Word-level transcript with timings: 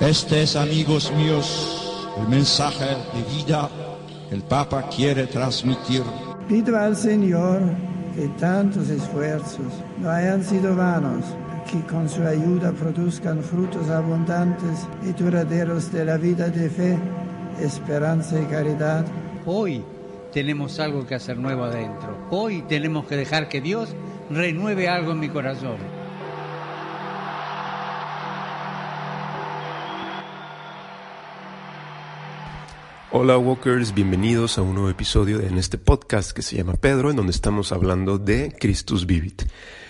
Este 0.00 0.44
es, 0.44 0.56
amigos 0.56 1.12
míos, 1.12 2.08
el 2.18 2.28
mensaje 2.28 2.86
de 2.86 3.36
vida 3.36 3.68
que 4.30 4.34
el 4.34 4.42
Papa 4.42 4.88
quiere 4.88 5.26
transmitir. 5.26 6.02
Pido 6.48 6.78
al 6.78 6.96
Señor 6.96 7.60
que 8.16 8.26
tantos 8.40 8.88
esfuerzos 8.88 9.66
no 9.98 10.08
hayan 10.08 10.42
sido 10.42 10.74
vanos, 10.74 11.22
que 11.70 11.82
con 11.82 12.08
su 12.08 12.22
ayuda 12.22 12.72
produzcan 12.72 13.42
frutos 13.42 13.90
abundantes 13.90 14.88
y 15.06 15.12
duraderos 15.12 15.92
de 15.92 16.06
la 16.06 16.16
vida 16.16 16.48
de 16.48 16.70
fe, 16.70 16.98
esperanza 17.60 18.40
y 18.40 18.46
caridad. 18.46 19.04
Hoy 19.44 19.84
tenemos 20.32 20.80
algo 20.80 21.06
que 21.06 21.16
hacer 21.16 21.36
nuevo 21.36 21.64
adentro. 21.64 22.16
Hoy 22.30 22.62
tenemos 22.62 23.04
que 23.06 23.18
dejar 23.18 23.50
que 23.50 23.60
Dios 23.60 23.90
renueve 24.30 24.88
algo 24.88 25.12
en 25.12 25.20
mi 25.20 25.28
corazón. 25.28 25.99
Hola 33.12 33.36
Walkers, 33.38 33.92
bienvenidos 33.92 34.56
a 34.56 34.62
un 34.62 34.74
nuevo 34.74 34.88
episodio 34.88 35.40
en 35.40 35.58
este 35.58 35.78
podcast 35.78 36.30
que 36.30 36.42
se 36.42 36.54
llama 36.54 36.74
Pedro, 36.74 37.10
en 37.10 37.16
donde 37.16 37.32
estamos 37.32 37.72
hablando 37.72 38.18
de 38.18 38.54
Christus 38.56 39.04
Vivit. 39.04 39.42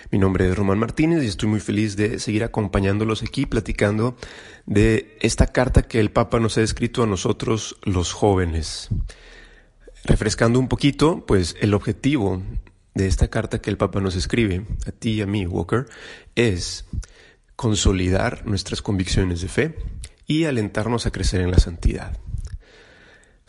Mi 0.09 0.17
nombre 0.17 0.49
es 0.49 0.57
Román 0.57 0.79
Martínez 0.79 1.23
y 1.23 1.27
estoy 1.27 1.47
muy 1.47 1.59
feliz 1.59 1.95
de 1.95 2.17
seguir 2.17 2.43
acompañándolos 2.43 3.21
aquí 3.21 3.45
platicando 3.45 4.17
de 4.65 5.19
esta 5.21 5.45
carta 5.45 5.83
que 5.83 5.99
el 5.99 6.09
Papa 6.09 6.39
nos 6.39 6.57
ha 6.57 6.63
escrito 6.63 7.03
a 7.03 7.05
nosotros 7.05 7.77
los 7.83 8.11
jóvenes. 8.11 8.89
Refrescando 10.03 10.57
un 10.57 10.67
poquito, 10.67 11.23
pues 11.27 11.55
el 11.61 11.75
objetivo 11.75 12.41
de 12.95 13.05
esta 13.05 13.27
carta 13.27 13.61
que 13.61 13.69
el 13.69 13.77
Papa 13.77 14.01
nos 14.01 14.15
escribe, 14.15 14.65
a 14.87 14.91
ti 14.91 15.11
y 15.11 15.21
a 15.21 15.27
mí, 15.27 15.45
Walker, 15.45 15.85
es 16.33 16.85
consolidar 17.55 18.47
nuestras 18.47 18.81
convicciones 18.81 19.41
de 19.41 19.47
fe 19.47 19.75
y 20.25 20.45
alentarnos 20.45 21.05
a 21.05 21.11
crecer 21.11 21.41
en 21.41 21.51
la 21.51 21.59
santidad. 21.59 22.17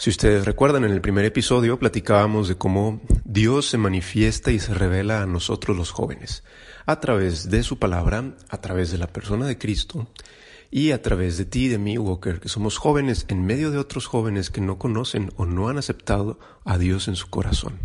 Si 0.02 0.10
ustedes 0.10 0.44
recuerdan, 0.44 0.84
en 0.84 0.90
el 0.90 1.00
primer 1.00 1.24
episodio 1.24 1.78
platicábamos 1.78 2.48
de 2.48 2.56
cómo 2.56 3.00
Dios 3.24 3.66
se 3.66 3.78
manifiesta 3.78 4.50
y 4.50 4.58
se 4.58 4.74
revela 4.74 5.22
a 5.22 5.26
nosotros 5.26 5.76
los 5.76 5.92
jóvenes, 5.92 6.42
a 6.86 6.98
través 6.98 7.50
de 7.50 7.62
su 7.62 7.78
palabra, 7.78 8.34
a 8.48 8.60
través 8.60 8.90
de 8.90 8.98
la 8.98 9.06
persona 9.06 9.46
de 9.46 9.58
Cristo 9.58 10.08
y 10.72 10.90
a 10.90 11.00
través 11.02 11.38
de 11.38 11.44
ti 11.44 11.68
de 11.68 11.78
mí, 11.78 11.98
Walker, 11.98 12.40
que 12.40 12.48
somos 12.48 12.78
jóvenes 12.78 13.26
en 13.28 13.46
medio 13.46 13.70
de 13.70 13.78
otros 13.78 14.06
jóvenes 14.08 14.50
que 14.50 14.60
no 14.60 14.76
conocen 14.76 15.32
o 15.36 15.46
no 15.46 15.68
han 15.68 15.78
aceptado 15.78 16.40
a 16.64 16.78
Dios 16.78 17.06
en 17.06 17.14
su 17.14 17.30
corazón. 17.30 17.78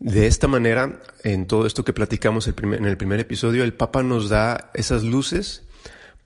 De 0.00 0.26
esta 0.26 0.48
manera, 0.48 1.00
en 1.24 1.46
todo 1.46 1.64
esto 1.64 1.82
que 1.82 1.94
platicamos 1.94 2.46
en 2.46 2.84
el 2.84 2.98
primer 2.98 3.20
episodio, 3.20 3.64
el 3.64 3.72
Papa 3.72 4.02
nos 4.02 4.28
da 4.28 4.70
esas 4.74 5.02
luces 5.02 5.62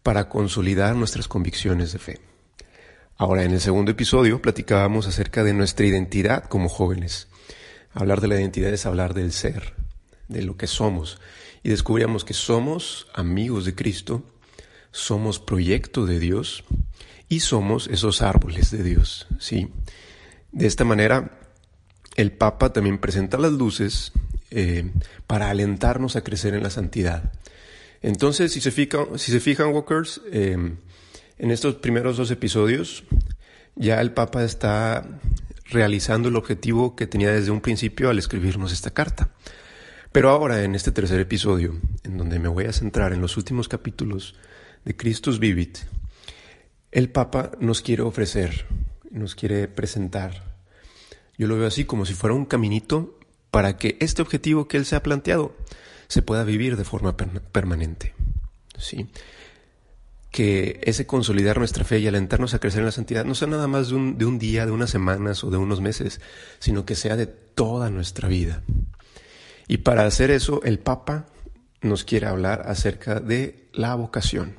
para 0.02 0.28
consolidar 0.28 0.96
nuestras 0.96 1.28
convicciones 1.28 1.92
de 1.92 2.00
fe. 2.00 2.33
Ahora, 3.16 3.44
en 3.44 3.52
el 3.52 3.60
segundo 3.60 3.92
episodio 3.92 4.42
platicábamos 4.42 5.06
acerca 5.06 5.44
de 5.44 5.54
nuestra 5.54 5.86
identidad 5.86 6.44
como 6.44 6.68
jóvenes. 6.68 7.28
Hablar 7.92 8.20
de 8.20 8.26
la 8.26 8.40
identidad 8.40 8.72
es 8.72 8.86
hablar 8.86 9.14
del 9.14 9.30
ser, 9.30 9.74
de 10.26 10.42
lo 10.42 10.56
que 10.56 10.66
somos. 10.66 11.20
Y 11.62 11.68
descubríamos 11.68 12.24
que 12.24 12.34
somos 12.34 13.06
amigos 13.14 13.66
de 13.66 13.76
Cristo, 13.76 14.24
somos 14.90 15.38
proyecto 15.38 16.06
de 16.06 16.18
Dios 16.18 16.64
y 17.28 17.40
somos 17.40 17.86
esos 17.86 18.20
árboles 18.20 18.72
de 18.72 18.82
Dios. 18.82 19.28
¿sí? 19.38 19.68
De 20.50 20.66
esta 20.66 20.84
manera, 20.84 21.38
el 22.16 22.32
Papa 22.32 22.72
también 22.72 22.98
presenta 22.98 23.38
las 23.38 23.52
luces 23.52 24.10
eh, 24.50 24.90
para 25.28 25.50
alentarnos 25.50 26.16
a 26.16 26.24
crecer 26.24 26.54
en 26.54 26.64
la 26.64 26.70
santidad. 26.70 27.32
Entonces, 28.02 28.52
si 28.52 28.60
se, 28.60 28.72
fijan, 28.72 29.20
si 29.20 29.30
se 29.30 29.38
fijan, 29.38 29.72
Walkers, 29.72 30.20
eh, 30.32 30.74
en 31.38 31.50
estos 31.50 31.76
primeros 31.76 32.16
dos 32.16 32.30
episodios 32.30 33.04
ya 33.76 34.00
el 34.00 34.12
Papa 34.12 34.44
está 34.44 35.20
realizando 35.70 36.28
el 36.28 36.36
objetivo 36.36 36.94
que 36.94 37.06
tenía 37.06 37.32
desde 37.32 37.50
un 37.50 37.60
principio 37.60 38.10
al 38.10 38.18
escribirnos 38.18 38.72
esta 38.72 38.90
carta. 38.90 39.30
Pero 40.12 40.30
ahora, 40.30 40.62
en 40.62 40.76
este 40.76 40.92
tercer 40.92 41.18
episodio, 41.18 41.74
en 42.04 42.16
donde 42.16 42.38
me 42.38 42.48
voy 42.48 42.66
a 42.66 42.72
centrar 42.72 43.12
en 43.12 43.20
los 43.20 43.36
últimos 43.36 43.68
capítulos 43.68 44.36
de 44.84 44.94
Christus 44.96 45.40
Vivit, 45.40 45.78
el 46.92 47.10
Papa 47.10 47.50
nos 47.58 47.82
quiere 47.82 48.02
ofrecer, 48.02 48.66
nos 49.10 49.34
quiere 49.34 49.66
presentar. 49.66 50.54
Yo 51.36 51.48
lo 51.48 51.56
veo 51.56 51.66
así 51.66 51.84
como 51.84 52.06
si 52.06 52.14
fuera 52.14 52.36
un 52.36 52.44
caminito 52.44 53.18
para 53.50 53.76
que 53.76 53.96
este 54.00 54.22
objetivo 54.22 54.68
que 54.68 54.76
él 54.76 54.84
se 54.84 54.94
ha 54.94 55.02
planteado 55.02 55.56
se 56.06 56.22
pueda 56.22 56.44
vivir 56.44 56.76
de 56.76 56.84
forma 56.84 57.16
permanente. 57.16 58.14
¿sí? 58.78 59.08
Que 60.34 60.80
ese 60.82 61.06
consolidar 61.06 61.58
nuestra 61.58 61.84
fe 61.84 62.00
y 62.00 62.08
alentarnos 62.08 62.54
a 62.54 62.58
crecer 62.58 62.80
en 62.80 62.86
la 62.86 62.90
santidad 62.90 63.24
no 63.24 63.36
sea 63.36 63.46
nada 63.46 63.68
más 63.68 63.90
de 63.90 63.94
un, 63.94 64.18
de 64.18 64.24
un 64.24 64.40
día, 64.40 64.66
de 64.66 64.72
unas 64.72 64.90
semanas 64.90 65.44
o 65.44 65.50
de 65.50 65.58
unos 65.58 65.80
meses, 65.80 66.20
sino 66.58 66.84
que 66.84 66.96
sea 66.96 67.14
de 67.14 67.26
toda 67.26 67.88
nuestra 67.88 68.26
vida. 68.26 68.64
Y 69.68 69.76
para 69.76 70.04
hacer 70.06 70.32
eso, 70.32 70.60
el 70.64 70.80
Papa 70.80 71.26
nos 71.82 72.02
quiere 72.02 72.26
hablar 72.26 72.64
acerca 72.66 73.20
de 73.20 73.68
la 73.72 73.94
vocación, 73.94 74.56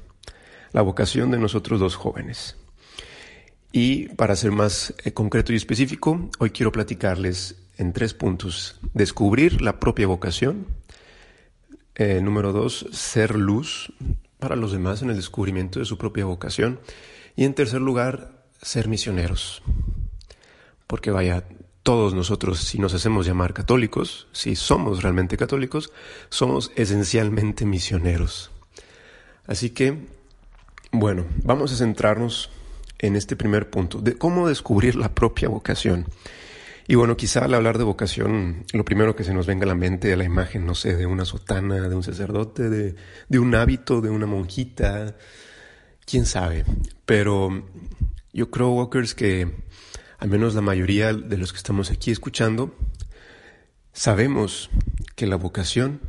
la 0.72 0.82
vocación 0.82 1.30
de 1.30 1.40
nosotros 1.40 1.78
dos 1.78 1.98
jóvenes. 1.98 2.56
Y 3.74 4.08
para 4.16 4.38
ser 4.38 4.54
más 4.54 4.94
eh, 5.04 5.12
concreto 5.12 5.52
y 5.52 5.58
específico, 5.58 6.30
hoy 6.40 6.52
quiero 6.52 6.72
platicarles 6.72 7.58
en 7.76 7.92
tres 7.92 8.14
puntos. 8.14 8.80
Descubrir 8.94 9.62
la 9.62 9.82
propia 9.82 10.08
vocación. 10.08 10.68
Eh, 11.96 12.22
número 12.22 12.54
dos, 12.54 12.88
ser 12.94 13.36
luz 13.36 13.92
para 14.40 14.56
los 14.56 14.72
demás 14.72 15.02
en 15.02 15.10
el 15.10 15.16
descubrimiento 15.16 15.80
de 15.80 15.86
su 15.86 15.98
propia 15.98 16.26
vocación. 16.26 16.80
Y 17.36 17.46
en 17.46 17.54
tercer 17.54 17.82
lugar, 17.82 18.46
ser 18.62 18.88
misioneros. 18.88 19.62
Porque 20.88 21.12
vaya, 21.12 21.44
todos 21.84 22.14
nosotros, 22.14 22.60
si 22.60 22.80
nos 22.80 22.94
hacemos 22.94 23.26
llamar 23.26 23.54
católicos, 23.54 24.28
si 24.32 24.56
somos 24.56 25.04
realmente 25.04 25.38
católicos, 25.38 25.92
somos 26.30 26.72
esencialmente 26.76 27.66
misioneros. 27.66 28.52
Así 29.46 29.70
que, 29.70 30.08
bueno, 30.92 31.26
vamos 31.44 31.72
a 31.72 31.76
centrarnos 31.76 32.50
en 33.00 33.16
este 33.16 33.36
primer 33.36 33.70
punto, 33.70 34.00
de 34.00 34.18
cómo 34.18 34.48
descubrir 34.48 34.96
la 34.96 35.14
propia 35.14 35.50
vocación. 35.50 36.06
Y 36.88 36.96
bueno, 36.96 37.18
quizá 37.18 37.46
al 37.46 37.54
hablar 37.56 37.80
de 37.80 37.84
vocación, 37.84 38.64
lo 38.72 38.86
primero 38.86 39.16
que 39.16 39.24
se 39.24 39.34
nos 39.34 39.48
venga 39.48 39.64
a 39.64 39.68
la 39.68 39.76
mente 39.76 40.12
es 40.12 40.18
la 40.18 40.24
imagen, 40.24 40.68
no 40.68 40.76
sé, 40.76 40.96
de 40.96 41.08
una 41.08 41.26
sotana, 41.26 41.90
de 41.90 41.96
un 41.96 42.04
sacerdote, 42.04 42.70
de, 42.70 43.40
un 43.40 43.56
hábito, 43.56 44.02
de 44.02 44.12
una 44.12 44.28
monjita, 44.28 45.16
quién 46.06 46.28
sabe. 46.28 46.64
Pero 47.06 47.66
yo 48.34 48.52
creo, 48.52 48.70
Walkers, 48.70 49.16
que 49.16 49.52
al 50.20 50.30
menos 50.30 50.54
la 50.54 50.62
mayoría 50.62 51.12
de 51.12 51.38
los 51.38 51.54
que 51.54 51.58
estamos 51.58 51.90
aquí 51.90 52.12
escuchando, 52.12 52.76
sabemos 53.92 54.70
que 55.16 55.26
la 55.26 55.38
vocación 55.38 56.02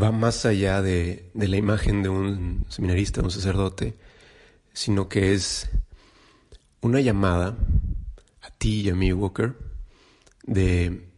va 0.00 0.12
más 0.12 0.44
allá 0.44 0.82
de, 0.82 1.30
la 1.32 1.56
imagen 1.56 2.02
de 2.02 2.10
un 2.10 2.66
seminarista, 2.68 3.22
de 3.22 3.26
un 3.26 3.30
sacerdote, 3.30 3.94
sino 4.74 5.08
que 5.08 5.32
es 5.32 5.70
una 6.82 7.00
llamada 7.00 7.56
ti 8.58 8.82
y 8.82 8.90
a 8.90 9.14
Walker, 9.14 9.56
de 10.44 11.08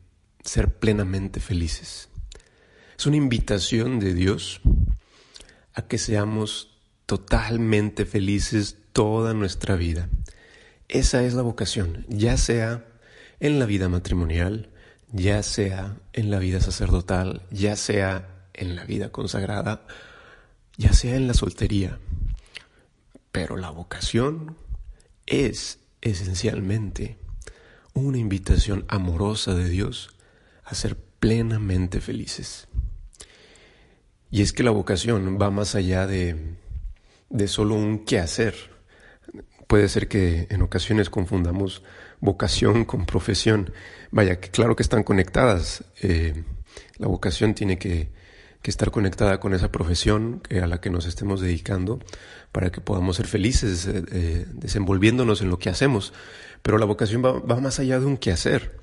ser 0.45 0.79
plenamente 0.79 1.41
felices. 1.41 2.09
Es 2.99 3.07
una 3.07 3.17
invitación 3.17 3.99
de 3.99 4.15
Dios 4.15 4.61
a 5.75 5.83
que 5.83 5.99
seamos 5.99 6.79
totalmente 7.07 8.05
felices 8.05 8.77
toda 8.93 9.35
nuestra 9.35 9.77
vida. 9.77 10.09
Esa 10.89 11.23
es 11.25 11.35
la 11.35 11.43
vocación, 11.43 12.05
ya 12.09 12.37
sea 12.37 12.87
en 13.41 13.59
la 13.59 13.67
vida 13.67 13.89
matrimonial, 13.89 14.71
ya 15.13 15.43
sea 15.43 15.97
en 16.13 16.31
la 16.31 16.39
vida 16.39 16.61
sacerdotal, 16.61 17.43
ya 17.51 17.77
sea 17.77 18.47
en 18.53 18.77
la 18.77 18.85
vida 18.85 19.11
consagrada, 19.11 19.87
ya 20.77 20.93
sea 20.93 21.17
en 21.17 21.27
la 21.27 21.35
soltería. 21.35 21.99
Pero 23.33 23.57
la 23.57 23.71
vocación 23.71 24.57
es 25.27 25.79
esencialmente 26.01 27.19
una 28.01 28.19
invitación 28.19 28.85
amorosa 28.89 29.55
de 29.55 29.69
Dios 29.69 30.11
a 30.65 30.75
ser 30.75 30.97
plenamente 30.97 32.01
felices. 32.01 32.69
Y 34.31 34.43
es 34.43 34.53
que 34.53 34.63
la 34.63 34.71
vocación 34.71 35.39
va 35.41 35.51
más 35.51 35.75
allá 35.75 36.07
de, 36.07 36.57
de 37.29 37.49
solo 37.49 37.75
un 37.75 38.05
quehacer. 38.05 38.55
Puede 39.67 39.89
ser 39.89 40.09
que 40.09 40.47
en 40.51 40.63
ocasiones 40.63 41.11
confundamos 41.11 41.83
vocación 42.21 42.85
con 42.85 43.07
profesión. 43.07 43.73
Vaya, 44.11 44.41
que 44.41 44.51
claro 44.51 44.77
que 44.77 44.83
están 44.83 45.03
conectadas. 45.03 45.85
Eh, 46.01 46.45
la 46.99 47.09
vocación 47.09 47.55
tiene 47.55 47.79
que, 47.79 48.11
que, 48.63 48.71
estar 48.71 48.91
conectada 48.91 49.41
con 49.41 49.55
esa 49.55 49.73
profesión 49.73 50.43
a 50.51 50.67
la 50.67 50.81
que 50.81 50.91
nos 50.91 51.07
estemos 51.07 51.41
dedicando 51.41 52.01
para 52.53 52.71
que 52.71 52.81
podamos 52.81 53.17
ser 53.17 53.27
felices 53.27 53.87
eh, 53.87 54.05
eh, 54.13 54.47
desenvolviéndonos 54.53 55.43
en 55.43 55.51
lo 55.51 55.59
que 55.59 55.71
hacemos. 55.71 56.13
Pero 56.63 56.79
la 56.79 56.87
vocación 56.87 57.25
va, 57.25 57.61
más 57.61 57.79
allá 57.79 58.01
de 58.01 58.07
un 58.07 58.17
quehacer. 58.17 58.79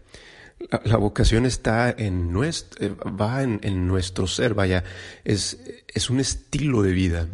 La, 0.72 0.82
la 0.84 0.98
vocación 0.98 1.46
está 1.46 1.92
en 1.92 2.32
nuestro, 2.34 2.86
eh, 2.86 2.90
va 2.90 3.44
en, 3.44 3.88
nuestro 3.88 4.28
ser, 4.28 4.54
vaya, 4.54 4.84
es, 5.24 5.60
es 5.88 6.10
un 6.10 6.20
estilo 6.20 6.82
de 6.82 6.92
vida, 6.94 7.28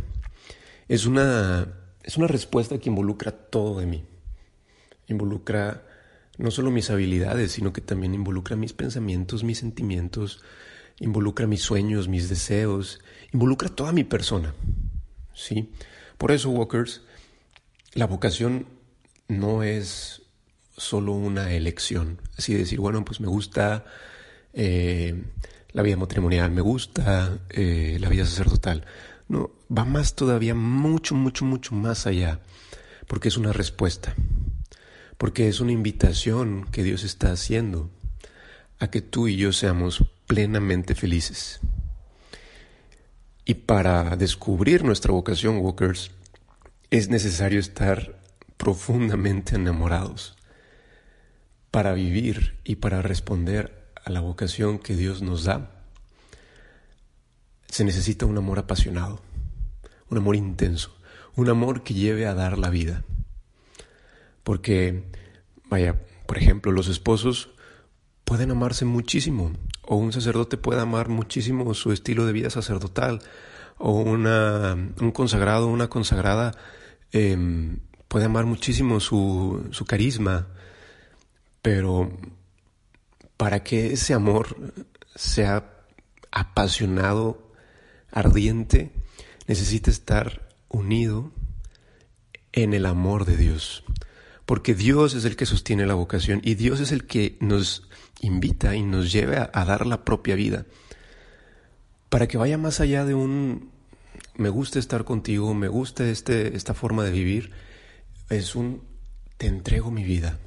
es 0.89 1.05
una 1.05 1.67
es 2.03 2.17
una 2.17 2.27
respuesta 2.27 2.77
que 2.77 2.89
involucra 2.89 3.31
todo 3.31 3.79
de 3.79 3.85
mí. 3.85 4.03
Involucra 5.07 5.83
no 6.37 6.51
solo 6.51 6.69
mis 6.69 6.89
habilidades, 6.89 7.53
sino 7.53 7.71
que 7.71 7.81
también 7.81 8.13
involucra 8.13 8.55
mis 8.55 8.73
pensamientos, 8.73 9.43
mis 9.43 9.59
sentimientos, 9.59 10.43
involucra 10.99 11.47
mis 11.47 11.61
sueños, 11.61 12.07
mis 12.07 12.29
deseos, 12.29 12.99
involucra 13.31 13.69
toda 13.69 13.91
mi 13.91 14.03
persona. 14.03 14.53
¿Sí? 15.33 15.71
Por 16.17 16.31
eso, 16.31 16.49
Walkers, 16.49 17.01
la 17.93 18.07
vocación 18.07 18.67
no 19.27 19.63
es 19.63 20.21
solo 20.77 21.13
una 21.13 21.53
elección. 21.53 22.21
Así 22.37 22.53
decir, 22.53 22.79
bueno, 22.79 23.03
pues 23.05 23.19
me 23.19 23.27
gusta 23.27 23.85
eh, 24.53 25.23
la 25.71 25.81
vida 25.81 25.97
matrimonial, 25.97 26.51
me 26.51 26.61
gusta 26.61 27.39
eh, 27.49 27.97
la 27.99 28.09
vida 28.09 28.25
sacerdotal. 28.25 28.85
No, 29.27 29.51
va 29.75 29.85
más 29.85 30.15
todavía, 30.15 30.55
mucho, 30.55 31.15
mucho, 31.15 31.45
mucho 31.45 31.75
más 31.75 32.05
allá, 32.07 32.41
porque 33.07 33.29
es 33.29 33.37
una 33.37 33.53
respuesta, 33.53 34.15
porque 35.17 35.47
es 35.47 35.59
una 35.59 35.71
invitación 35.71 36.65
que 36.71 36.83
Dios 36.83 37.03
está 37.03 37.31
haciendo 37.31 37.89
a 38.79 38.89
que 38.89 39.01
tú 39.01 39.27
y 39.27 39.37
yo 39.37 39.53
seamos 39.53 40.03
plenamente 40.27 40.95
felices. 40.95 41.59
Y 43.45 43.55
para 43.55 44.15
descubrir 44.15 44.83
nuestra 44.83 45.11
vocación, 45.11 45.57
Walkers, 45.57 46.11
es 46.89 47.09
necesario 47.09 47.59
estar 47.59 48.19
profundamente 48.57 49.55
enamorados 49.55 50.37
para 51.71 51.93
vivir 51.93 52.59
y 52.63 52.75
para 52.75 53.01
responder 53.01 53.91
a 54.05 54.11
la 54.11 54.21
vocación 54.21 54.79
que 54.79 54.95
Dios 54.95 55.21
nos 55.21 55.43
da. 55.43 55.71
Se 57.67 57.83
necesita 57.83 58.25
un 58.25 58.37
amor 58.37 58.59
apasionado, 58.59 59.21
un 60.09 60.19
amor 60.19 60.35
intenso, 60.35 60.95
un 61.35 61.49
amor 61.49 61.83
que 61.83 61.95
lleve 61.95 62.27
a 62.27 62.33
dar 62.33 62.59
la 62.59 62.69
vida. 62.69 63.03
Porque, 64.43 65.03
vaya, 65.65 65.99
por 66.27 66.37
ejemplo, 66.37 66.71
los 66.71 66.87
esposos 66.87 67.49
pueden 68.23 68.51
amarse 68.51 68.85
muchísimo, 68.85 69.51
o 69.93 69.95
un 69.95 70.11
sacerdote 70.11 70.57
puede 70.57 70.81
amar 70.81 71.09
muchísimo 71.09 71.73
su 71.73 71.91
estilo 71.91 72.25
de 72.25 72.33
vida 72.33 72.49
sacerdotal, 72.49 73.21
o 73.77 73.91
una, 73.91 74.73
un 74.73 75.11
consagrado, 75.11 75.67
una 75.67 75.87
consagrada 75.87 76.51
em, 77.11 77.79
puede 78.07 78.25
amar 78.25 78.45
muchísimo 78.45 78.99
su, 78.99 79.67
su 79.71 79.85
carisma, 79.85 80.47
pero 81.61 82.11
para 83.37 83.63
que 83.63 83.93
ese 83.93 84.13
amor 84.13 84.55
sea 85.15 85.85
apasionado, 86.31 87.51
ardiente, 88.11 88.91
necesita 89.47 89.91
estar 89.91 90.49
unido 90.69 91.31
en 92.51 92.73
el 92.73 92.85
amor 92.85 93.25
de 93.25 93.37
Dios. 93.37 93.83
Porque 94.45 94.75
Dios 94.75 95.13
es 95.13 95.25
el 95.25 95.35
que 95.35 95.45
sostiene 95.45 95.85
la 95.85 95.93
vocación 95.93 96.41
y 96.43 96.55
Dios 96.55 96.79
es 96.79 96.91
el 96.91 97.05
que 97.05 97.37
nos 97.39 97.87
invita 98.19 98.75
y 98.75 98.83
nos 98.83 99.11
lleva 99.11 99.49
a, 99.53 99.65
dar 99.65 99.85
la 99.85 100.03
propia 100.03 100.35
vida. 100.35 100.65
Para 102.09 102.27
que 102.27 102.37
vaya 102.37 102.57
más 102.57 102.79
allá 102.79 103.05
de 103.05 103.13
un 103.13 103.71
me 104.35 104.49
gusta 104.49 104.79
estar 104.79 105.03
contigo, 105.03 105.53
me 105.53 105.67
gusta 105.67 106.09
este, 106.09 106.55
esta 106.55 106.73
forma 106.73 107.03
de 107.03 107.11
vivir, 107.11 107.51
es 108.29 108.55
un 108.55 108.81
te 109.37 109.47
entrego 109.47 109.91
mi 109.91 110.03
vida. 110.03 110.39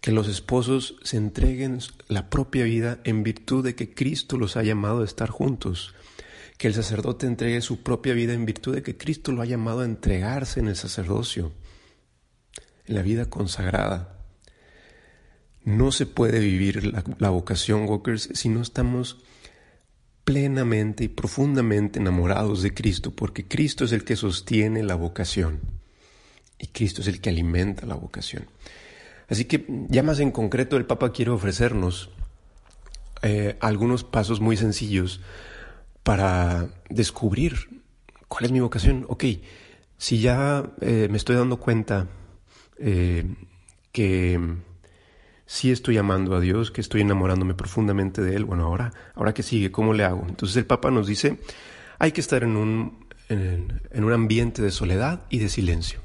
Que 0.00 0.12
los 0.12 0.28
esposos 0.28 0.96
se 1.02 1.16
entreguen 1.16 1.78
la 2.08 2.30
propia 2.30 2.64
vida 2.64 3.00
en 3.04 3.22
virtud 3.22 3.64
de 3.64 3.74
que 3.74 3.94
Cristo 3.94 4.36
los 4.36 4.56
ha 4.56 4.62
llamado 4.62 5.02
a 5.02 5.04
estar 5.04 5.30
juntos. 5.30 5.94
Que 6.58 6.68
el 6.68 6.74
sacerdote 6.74 7.26
entregue 7.26 7.60
su 7.60 7.82
propia 7.82 8.14
vida 8.14 8.32
en 8.32 8.46
virtud 8.46 8.74
de 8.74 8.82
que 8.82 8.96
Cristo 8.96 9.32
lo 9.32 9.42
ha 9.42 9.46
llamado 9.46 9.80
a 9.80 9.84
entregarse 9.84 10.60
en 10.60 10.68
el 10.68 10.76
sacerdocio, 10.76 11.52
la 12.86 13.02
vida 13.02 13.26
consagrada. 13.26 14.18
No 15.64 15.90
se 15.92 16.06
puede 16.06 16.38
vivir 16.38 16.94
la, 17.18 17.30
vocación, 17.30 17.88
Walkers, 17.88 18.30
si 18.34 18.48
no 18.48 18.62
estamos 18.62 19.18
plenamente 20.24 21.04
y 21.04 21.08
profundamente 21.08 21.98
enamorados 21.98 22.62
de 22.62 22.74
Cristo, 22.74 23.10
porque 23.10 23.46
Cristo 23.46 23.84
es 23.84 23.92
el 23.92 24.04
que 24.04 24.16
sostiene 24.16 24.82
la 24.82 24.94
vocación 24.94 25.60
y 26.58 26.68
Cristo 26.68 27.00
es 27.00 27.08
el 27.08 27.20
que 27.20 27.30
alimenta 27.30 27.86
la 27.86 27.94
vocación. 27.94 28.46
Así 29.28 29.44
que 29.44 29.66
ya 29.88 30.02
más 30.02 30.20
en 30.20 30.30
concreto 30.30 30.76
el 30.76 30.86
Papa 30.86 31.12
quiere 31.12 31.32
ofrecernos 31.32 32.10
eh, 33.22 33.56
algunos 33.60 34.04
pasos 34.04 34.40
muy 34.40 34.56
sencillos 34.56 35.20
para 36.02 36.68
descubrir 36.88 37.82
cuál 38.28 38.44
es 38.44 38.52
mi 38.52 38.60
vocación. 38.60 39.04
Ok, 39.08 39.24
si 39.98 40.20
ya 40.20 40.70
eh, 40.80 41.08
me 41.10 41.16
estoy 41.16 41.36
dando 41.36 41.58
cuenta 41.58 42.08
eh, 42.78 43.24
que 43.92 44.38
sí 45.46 45.70
estoy 45.70 45.96
amando 45.96 46.34
a 46.34 46.40
Dios, 46.40 46.70
que 46.70 46.80
estoy 46.80 47.00
enamorándome 47.00 47.54
profundamente 47.54 48.20
de 48.20 48.36
Él, 48.36 48.44
bueno, 48.44 48.64
ahora, 48.64 48.92
ahora 49.14 49.32
que 49.32 49.42
sigue, 49.42 49.70
¿cómo 49.70 49.94
le 49.94 50.04
hago? 50.04 50.24
Entonces 50.28 50.56
el 50.56 50.66
Papa 50.66 50.90
nos 50.90 51.06
dice, 51.06 51.38
hay 51.98 52.12
que 52.12 52.20
estar 52.20 52.42
en 52.42 52.56
un, 52.56 53.06
en, 53.28 54.04
un 54.04 54.12
ambiente 54.12 54.60
de 54.60 54.70
soledad 54.70 55.22
y 55.30 55.38
de 55.38 55.48
silencio. 55.48 56.00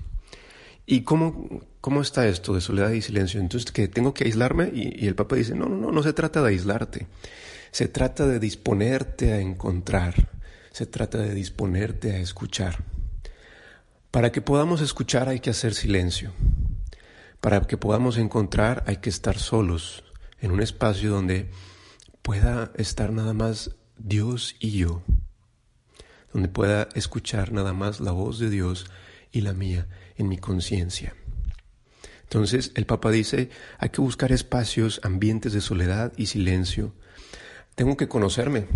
¿Y 0.85 1.01
cómo, 1.01 1.61
cómo 1.79 2.01
está 2.01 2.27
esto 2.27 2.53
de 2.53 2.61
soledad 2.61 2.91
y 2.91 3.01
silencio? 3.01 3.39
Entonces, 3.39 3.71
que 3.71 3.87
tengo 3.87 4.13
que 4.13 4.25
aislarme 4.25 4.71
y, 4.73 5.03
y 5.03 5.07
el 5.07 5.15
Papa 5.15 5.35
dice, 5.35 5.55
no, 5.55 5.67
no, 5.67 5.77
no, 5.77 5.91
no 5.91 6.03
se 6.03 6.13
trata 6.13 6.41
de 6.41 6.49
aislarte, 6.49 7.07
se 7.71 7.87
trata 7.87 8.27
de 8.27 8.39
disponerte 8.39 9.33
a 9.33 9.39
encontrar, 9.39 10.29
se 10.71 10.85
trata 10.85 11.19
de 11.19 11.33
disponerte 11.33 12.13
a 12.13 12.19
escuchar. 12.19 12.83
Para 14.11 14.31
que 14.31 14.41
podamos 14.41 14.81
escuchar 14.81 15.29
hay 15.29 15.39
que 15.39 15.51
hacer 15.51 15.73
silencio. 15.73 16.33
Para 17.41 17.59
que 17.61 17.75
podamos 17.75 18.19
encontrar 18.19 18.83
hay 18.85 18.97
que 18.97 19.09
estar 19.09 19.39
solos, 19.39 20.03
en 20.41 20.51
un 20.51 20.61
espacio 20.61 21.09
donde 21.09 21.49
pueda 22.21 22.71
estar 22.75 23.11
nada 23.11 23.33
más 23.33 23.75
Dios 23.97 24.55
y 24.59 24.77
yo, 24.77 25.01
donde 26.33 26.49
pueda 26.49 26.87
escuchar 26.93 27.51
nada 27.51 27.73
más 27.73 27.99
la 27.99 28.11
voz 28.11 28.37
de 28.37 28.51
Dios 28.51 28.85
y 29.31 29.41
la 29.41 29.53
mía 29.53 29.87
en 30.17 30.29
mi 30.29 30.37
conciencia. 30.37 31.15
Entonces 32.21 32.73
el 32.75 32.85
Papa 32.85 33.09
dice, 33.09 33.49
hay 33.79 33.89
que 33.89 34.01
buscar 34.01 34.31
espacios, 34.31 35.01
ambientes 35.03 35.51
de 35.51 35.61
soledad 35.61 36.13
y 36.17 36.27
silencio. 36.27 36.93
Tengo 37.73 37.97
que 37.97 38.07
conocerme, 38.07 38.67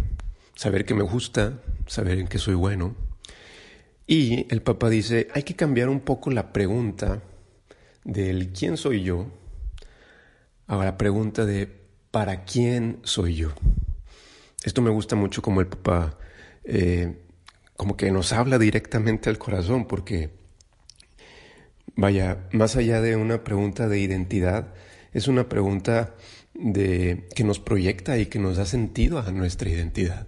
saber 0.55 0.85
que 0.85 0.95
me 0.95 1.03
gusta, 1.03 1.61
saber 1.85 2.17
en 2.17 2.27
qué 2.27 2.39
soy 2.39 2.55
bueno. 2.55 2.95
Y 4.07 4.51
el 4.51 4.63
Papa 4.63 4.89
dice, 4.89 5.27
hay 5.35 5.43
que 5.43 5.55
cambiar 5.55 5.87
un 5.89 5.99
poco 5.99 6.31
la 6.31 6.51
pregunta 6.51 7.21
del 8.05 8.53
quién 8.53 8.77
soy 8.77 9.03
yo 9.03 9.27
a 10.67 10.77
la 10.77 10.97
pregunta 10.97 11.45
de 11.45 11.67
para 12.11 12.45
quién 12.45 12.99
soy 13.03 13.35
yo. 13.35 13.49
Esto 14.63 14.81
me 14.81 14.89
gusta 14.89 15.15
mucho 15.15 15.41
como 15.41 15.59
el 15.59 15.67
papá, 15.67 16.17
eh, 16.63 17.17
como 17.75 17.97
que 17.97 18.09
nos 18.11 18.31
habla 18.31 18.57
directamente 18.57 19.29
al 19.29 19.37
corazón, 19.37 19.85
porque, 19.85 20.29
vaya, 21.95 22.47
más 22.51 22.77
allá 22.77 23.01
de 23.01 23.15
una 23.17 23.43
pregunta 23.43 23.89
de 23.89 23.99
identidad, 23.99 24.73
es 25.11 25.27
una 25.27 25.49
pregunta 25.49 26.15
de, 26.53 27.27
que 27.35 27.43
nos 27.43 27.59
proyecta 27.59 28.17
y 28.17 28.27
que 28.27 28.39
nos 28.39 28.57
da 28.57 28.65
sentido 28.65 29.19
a 29.19 29.29
nuestra 29.31 29.69
identidad. 29.69 30.27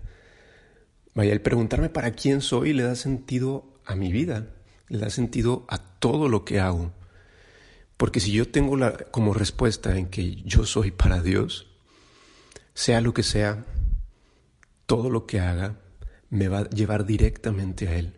Vaya, 1.15 1.31
el 1.31 1.41
preguntarme 1.41 1.89
para 1.89 2.11
quién 2.11 2.41
soy 2.41 2.73
le 2.73 2.83
da 2.83 2.95
sentido 2.95 3.79
a 3.85 3.95
mi 3.95 4.11
vida, 4.11 4.47
le 4.89 4.99
da 4.99 5.09
sentido 5.09 5.65
a 5.67 5.77
todo 5.77 6.27
lo 6.27 6.45
que 6.45 6.59
hago. 6.59 6.91
Porque 7.97 8.19
si 8.19 8.31
yo 8.31 8.47
tengo 8.47 8.77
la, 8.77 8.93
como 8.93 9.33
respuesta 9.33 9.97
en 9.97 10.07
que 10.07 10.35
yo 10.43 10.65
soy 10.65 10.91
para 10.91 11.21
Dios, 11.21 11.67
sea 12.73 13.01
lo 13.01 13.13
que 13.13 13.23
sea, 13.23 13.65
todo 14.85 15.09
lo 15.09 15.25
que 15.25 15.39
haga 15.39 15.79
me 16.29 16.47
va 16.47 16.59
a 16.59 16.69
llevar 16.69 17.05
directamente 17.05 17.87
a 17.87 17.97
Él. 17.97 18.13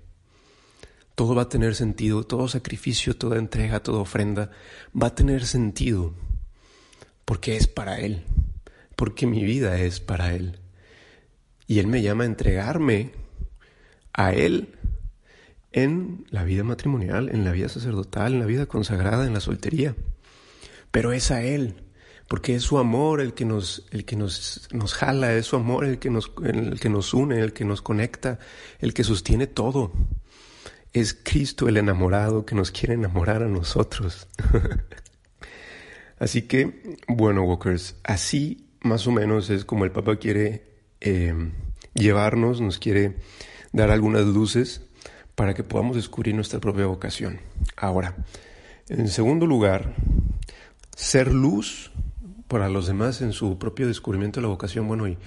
Todo 1.15 1.35
va 1.35 1.43
a 1.43 1.49
tener 1.49 1.75
sentido, 1.75 2.25
todo 2.25 2.47
sacrificio, 2.47 3.15
toda 3.15 3.37
entrega, 3.37 3.81
toda 3.81 3.99
ofrenda 3.99 4.51
va 4.95 5.07
a 5.07 5.15
tener 5.15 5.45
sentido 5.45 6.13
porque 7.25 7.55
es 7.57 7.67
para 7.67 7.99
Él, 7.99 8.23
porque 8.95 9.27
mi 9.27 9.43
vida 9.43 9.79
es 9.79 9.99
para 9.99 10.33
Él. 10.33 10.59
Y 11.67 11.79
Él 11.79 11.87
me 11.87 12.01
llama 12.01 12.23
a 12.23 12.27
entregarme 12.27 13.11
a 14.13 14.33
Él 14.33 14.78
en 15.71 16.25
la 16.29 16.43
vida 16.43 16.63
matrimonial, 16.63 17.29
en 17.29 17.43
la 17.43 17.51
vida 17.51 17.69
sacerdotal, 17.69 18.33
en 18.33 18.39
la 18.39 18.45
vida 18.45 18.65
consagrada, 18.65 19.25
en 19.25 19.33
la 19.33 19.39
soltería. 19.39 19.95
Pero 20.91 21.11
es 21.11 21.31
a 21.31 21.43
Él, 21.43 21.83
porque 22.27 22.55
es 22.55 22.63
su 22.63 22.77
amor 22.79 23.21
el 23.21 23.33
que 23.33 23.45
nos, 23.45 23.85
el 23.91 24.05
que 24.05 24.15
nos, 24.15 24.67
nos 24.71 24.93
jala, 24.93 25.33
es 25.33 25.45
su 25.45 25.55
amor 25.55 25.85
el 25.85 25.99
que 25.99 26.09
nos, 26.09 26.31
el 26.43 26.79
que 26.79 26.89
nos 26.89 27.13
une, 27.13 27.39
el 27.39 27.53
que 27.53 27.65
nos 27.65 27.81
conecta, 27.81 28.39
el 28.79 28.93
que 28.93 29.03
sostiene 29.03 29.47
todo. 29.47 29.91
Es 30.91 31.13
Cristo 31.13 31.67
el 31.67 31.77
enamorado 31.77 32.45
que 32.45 32.55
nos 32.55 32.71
quiere 32.71 32.95
enamorar 32.95 33.43
a 33.43 33.47
nosotros. 33.47 34.27
así 36.19 36.43
que, 36.43 36.97
bueno, 37.07 37.43
Walkers, 37.43 37.95
así 38.03 38.65
más 38.81 39.05
o 39.05 39.11
menos 39.11 39.49
es 39.51 39.65
como 39.65 39.85
el 39.85 39.91
Papa 39.91 40.15
quiere 40.15 40.63
eh, 41.01 41.33
llevarnos, 41.93 42.59
nos 42.59 42.79
quiere 42.79 43.17
dar 43.71 43.91
algunas 43.91 44.25
luces 44.25 44.88
para 45.39 45.53
que 45.53 45.63
podamos 45.63 45.95
descubrir 45.95 46.35
nuestra 46.35 46.59
propia 46.59 46.85
vocación. 46.85 47.39
Ahora, 47.77 48.13
en 48.89 49.07
segundo 49.07 49.45
lugar, 49.45 49.95
ser 50.93 51.31
luz 51.31 51.91
para 52.49 52.67
los 52.67 52.87
demás 52.87 53.21
en 53.21 53.31
su 53.31 53.57
propio 53.57 53.87
descubrimiento 53.87 54.41
de 54.41 54.47
la 54.47 54.49
vocación. 54.49 54.85
Bueno, 54.85 55.07
y 55.07 55.17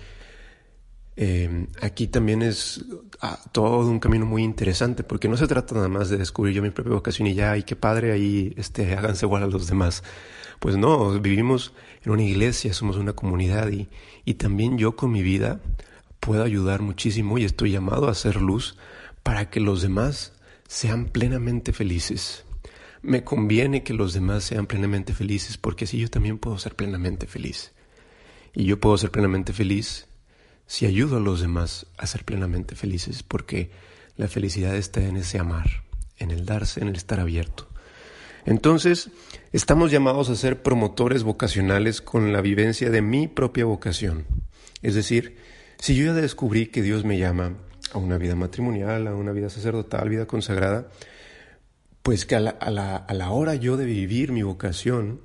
eh, 1.16 1.66
aquí 1.80 2.08
también 2.08 2.42
es 2.42 2.84
ah, 3.22 3.40
todo 3.52 3.88
un 3.88 4.00
camino 4.00 4.26
muy 4.26 4.42
interesante, 4.42 5.02
porque 5.02 5.28
no 5.28 5.38
se 5.38 5.46
trata 5.46 5.76
nada 5.76 5.88
más 5.88 6.10
de 6.10 6.18
descubrir 6.18 6.54
yo 6.56 6.60
mi 6.60 6.68
propia 6.68 6.92
vocación 6.92 7.26
y 7.26 7.32
ya, 7.32 7.56
y 7.56 7.62
qué 7.62 7.74
padre, 7.74 8.12
ahí 8.12 8.52
este, 8.58 8.94
háganse 8.94 9.24
igual 9.24 9.44
a 9.44 9.46
los 9.46 9.66
demás. 9.66 10.04
Pues 10.58 10.76
no, 10.76 11.18
vivimos 11.20 11.72
en 12.04 12.12
una 12.12 12.22
iglesia, 12.22 12.74
somos 12.74 12.98
una 12.98 13.14
comunidad 13.14 13.70
y, 13.70 13.88
y 14.26 14.34
también 14.34 14.76
yo 14.76 14.94
con 14.94 15.10
mi 15.10 15.22
vida 15.22 15.62
puedo 16.20 16.44
ayudar 16.44 16.82
muchísimo 16.82 17.38
y 17.38 17.44
estoy 17.44 17.70
llamado 17.70 18.08
a 18.08 18.10
hacer 18.10 18.36
luz 18.36 18.76
para 19.22 19.50
que 19.50 19.60
los 19.60 19.82
demás 19.82 20.32
sean 20.68 21.06
plenamente 21.06 21.72
felices. 21.72 22.44
Me 23.02 23.24
conviene 23.24 23.82
que 23.82 23.94
los 23.94 24.12
demás 24.14 24.44
sean 24.44 24.66
plenamente 24.66 25.12
felices 25.12 25.56
porque 25.56 25.84
así 25.84 25.98
yo 25.98 26.08
también 26.08 26.38
puedo 26.38 26.58
ser 26.58 26.74
plenamente 26.74 27.26
feliz. 27.26 27.72
Y 28.54 28.64
yo 28.64 28.78
puedo 28.78 28.96
ser 28.98 29.10
plenamente 29.10 29.52
feliz 29.52 30.06
si 30.66 30.86
ayudo 30.86 31.16
a 31.16 31.20
los 31.20 31.40
demás 31.40 31.86
a 31.98 32.06
ser 32.06 32.24
plenamente 32.24 32.74
felices 32.74 33.22
porque 33.22 33.70
la 34.16 34.28
felicidad 34.28 34.76
está 34.76 35.02
en 35.02 35.16
ese 35.16 35.38
amar, 35.38 35.82
en 36.18 36.30
el 36.30 36.46
darse, 36.46 36.80
en 36.80 36.88
el 36.88 36.96
estar 36.96 37.20
abierto. 37.20 37.68
Entonces, 38.44 39.10
estamos 39.52 39.90
llamados 39.90 40.28
a 40.28 40.36
ser 40.36 40.62
promotores 40.62 41.22
vocacionales 41.22 42.00
con 42.00 42.32
la 42.32 42.40
vivencia 42.40 42.90
de 42.90 43.02
mi 43.02 43.28
propia 43.28 43.64
vocación. 43.64 44.26
Es 44.82 44.94
decir, 44.94 45.36
si 45.78 45.94
yo 45.94 46.06
ya 46.06 46.12
descubrí 46.14 46.66
que 46.66 46.82
Dios 46.82 47.04
me 47.04 47.18
llama 47.18 47.56
a 47.92 47.98
una 47.98 48.18
vida 48.18 48.34
matrimonial, 48.34 49.06
a 49.06 49.14
una 49.14 49.32
vida 49.32 49.50
sacerdotal, 49.50 50.08
vida 50.08 50.26
consagrada, 50.26 50.88
pues 52.02 52.26
que 52.26 52.34
a 52.34 52.40
la, 52.40 52.50
a 52.50 53.14
la, 53.14 53.30
hora 53.30 53.54
yo 53.54 53.76
de 53.76 53.84
vivir 53.84 54.32
mi 54.32 54.42
vocación, 54.42 55.20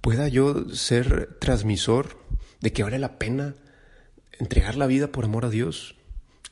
pueda 0.00 0.28
yo 0.28 0.70
ser 0.70 1.36
transmisor 1.38 2.16
de 2.60 2.72
que 2.72 2.82
vale 2.82 2.98
la 2.98 3.18
pena 3.18 3.54
entregar 4.38 4.76
la 4.76 4.86
vida 4.86 5.08
por 5.08 5.24
amor 5.24 5.44
a 5.44 5.50
Dios, 5.50 5.96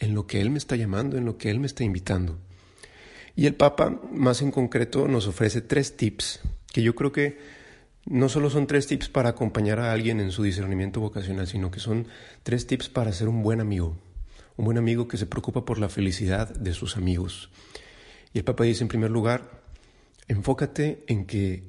en 0.01 0.15
lo 0.15 0.27
que 0.27 0.41
Él 0.41 0.51
me 0.51 0.59
está 0.59 0.77
llamando, 0.77 1.17
en 1.17 1.25
lo 1.25 1.39
que 1.39 1.51
Él 1.51 1.61
me 1.61 1.67
está 1.67 1.85
invitando. 1.85 2.39
Y 3.37 3.47
el 3.47 3.55
Papa, 3.55 4.01
más 4.13 4.43
en 4.43 4.51
concreto, 4.51 5.09
nos 5.09 5.27
ofrece 5.27 5.61
tres 5.61 5.97
tips, 5.97 6.41
que 6.73 6.83
yo 6.83 6.95
creo 6.95 7.13
que 7.13 7.39
no 8.07 8.29
solo 8.29 8.51
son 8.51 8.67
tres 8.67 8.87
tips 8.87 9.09
para 9.09 9.31
acompañar 9.31 9.81
a 9.81 9.93
alguien 9.93 10.21
en 10.21 10.31
su 10.31 10.43
discernimiento 10.43 11.01
vocacional, 11.01 11.47
sino 11.47 11.71
que 11.71 11.81
son 11.81 12.07
tres 12.43 12.67
tips 12.67 12.89
para 12.89 13.13
ser 13.13 13.29
un 13.29 13.43
buen 13.43 13.61
amigo, 13.61 13.97
un 14.57 14.65
buen 14.65 14.79
amigo 14.79 15.09
que 15.09 15.17
se 15.17 15.27
preocupa 15.27 15.65
por 15.65 15.79
la 15.79 15.89
felicidad 15.89 16.55
de 16.55 16.75
sus 16.75 16.97
amigos. 16.97 17.51
Y 18.33 18.39
el 18.39 18.45
Papa 18.45 18.65
dice 18.65 18.83
en 18.83 18.89
primer 18.89 19.11
lugar, 19.11 19.63
enfócate 20.29 21.05
en 21.07 21.27
que 21.27 21.65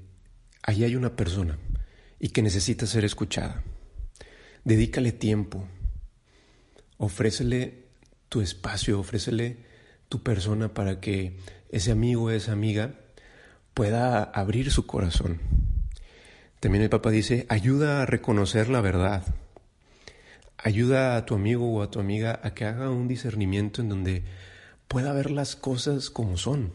ahí 0.64 0.84
hay 0.84 0.96
una 0.96 1.16
persona 1.16 1.58
y 2.20 2.30
que 2.30 2.42
necesita 2.42 2.86
ser 2.86 3.06
escuchada. 3.06 3.64
Dedícale 4.64 5.12
tiempo, 5.12 5.68
ofrécele 6.98 7.86
tu 8.30 8.42
espacio, 8.42 9.00
ofrécele 9.00 9.58
tu 10.10 10.24
persona 10.24 10.74
para 10.74 11.00
que 11.00 11.38
ese 11.70 11.92
amigo 11.92 12.32
esa 12.32 12.52
amiga 12.52 12.96
pueda 13.74 14.24
abrir 14.24 14.72
su 14.72 14.86
corazón. 14.86 15.42
También 16.60 16.84
el 16.84 16.90
Papa 16.90 17.12
dice, 17.12 17.46
ayuda 17.50 18.02
a 18.02 18.06
reconocer 18.06 18.70
la 18.70 18.82
verdad. 18.82 19.24
Ayuda 20.66 21.16
a 21.16 21.28
tu 21.28 21.36
amigo 21.36 21.72
o 21.72 21.84
a 21.84 21.92
tu 21.92 22.00
amiga 22.00 22.40
a 22.42 22.56
que 22.56 22.66
haga 22.66 22.90
un 22.90 23.08
discernimiento 23.08 23.84
en 23.84 23.90
donde 23.90 24.24
pueda 24.88 25.14
ver 25.14 25.30
las 25.30 25.56
cosas 25.56 26.10
como 26.10 26.38
son, 26.38 26.74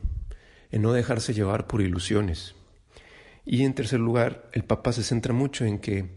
en 0.71 0.83
no 0.83 0.93
dejarse 0.93 1.35
llevar 1.35 1.67
por 1.67 1.83
ilusiones. 1.83 2.55
Y 3.45 3.65
en 3.65 3.75
tercer 3.75 3.99
lugar, 3.99 4.49
el 4.53 4.63
Papa 4.63 4.93
se 4.93 5.03
centra 5.03 5.33
mucho 5.33 5.65
en 5.65 5.81
que 5.81 6.09